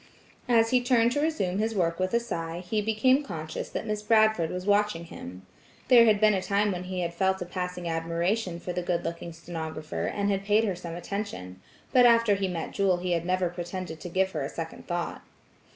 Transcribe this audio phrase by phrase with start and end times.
[0.49, 4.01] As he turned to resume his work with a sigh, he became conscious that Miss
[4.01, 5.45] Bradford was watching him.
[5.89, 9.03] There had been a time when he had felt a passing admiration for the good
[9.03, 11.61] looking stenographer, and had paid her some attention,
[11.93, 15.21] but after he met Jewel he had never pretended to give her a second thought.